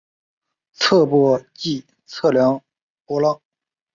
[0.73, 2.59] 测波即测量
[3.05, 3.39] 波浪。